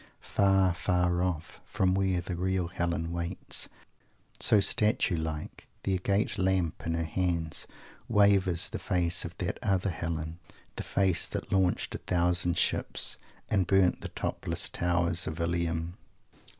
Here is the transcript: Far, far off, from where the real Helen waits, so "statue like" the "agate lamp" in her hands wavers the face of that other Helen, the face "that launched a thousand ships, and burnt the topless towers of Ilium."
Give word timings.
Far, 0.33 0.73
far 0.73 1.21
off, 1.21 1.61
from 1.63 1.93
where 1.93 2.21
the 2.21 2.35
real 2.35 2.69
Helen 2.69 3.11
waits, 3.11 3.69
so 4.39 4.59
"statue 4.59 5.15
like" 5.15 5.67
the 5.83 5.93
"agate 5.93 6.39
lamp" 6.39 6.87
in 6.87 6.95
her 6.95 7.03
hands 7.03 7.67
wavers 8.07 8.69
the 8.69 8.79
face 8.79 9.25
of 9.25 9.37
that 9.37 9.59
other 9.61 9.91
Helen, 9.91 10.39
the 10.75 10.81
face 10.81 11.27
"that 11.27 11.51
launched 11.51 11.93
a 11.93 11.99
thousand 11.99 12.57
ships, 12.57 13.17
and 13.51 13.67
burnt 13.67 14.01
the 14.01 14.07
topless 14.09 14.69
towers 14.69 15.27
of 15.27 15.39
Ilium." 15.39 15.95